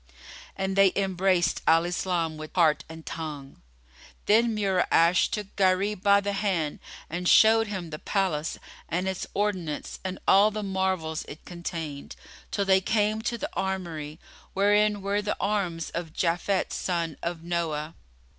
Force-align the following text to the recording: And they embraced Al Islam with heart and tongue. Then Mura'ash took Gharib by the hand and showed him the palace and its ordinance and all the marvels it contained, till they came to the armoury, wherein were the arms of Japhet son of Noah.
And 0.55 0.75
they 0.75 0.91
embraced 0.95 1.61
Al 1.67 1.85
Islam 1.85 2.35
with 2.35 2.55
heart 2.55 2.83
and 2.89 3.05
tongue. 3.05 3.61
Then 4.25 4.55
Mura'ash 4.57 5.29
took 5.29 5.55
Gharib 5.55 6.01
by 6.01 6.21
the 6.21 6.33
hand 6.33 6.79
and 7.07 7.29
showed 7.29 7.67
him 7.67 7.91
the 7.91 7.99
palace 7.99 8.57
and 8.89 9.07
its 9.07 9.27
ordinance 9.35 9.99
and 10.03 10.17
all 10.27 10.49
the 10.49 10.63
marvels 10.63 11.23
it 11.27 11.45
contained, 11.45 12.15
till 12.49 12.65
they 12.65 12.81
came 12.81 13.21
to 13.21 13.37
the 13.37 13.49
armoury, 13.53 14.19
wherein 14.55 15.03
were 15.03 15.21
the 15.21 15.37
arms 15.39 15.91
of 15.91 16.13
Japhet 16.13 16.73
son 16.73 17.15
of 17.21 17.43
Noah. 17.43 17.93